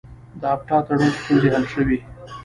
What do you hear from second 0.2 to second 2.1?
د اپټا تړون ستونزې حل شوې؟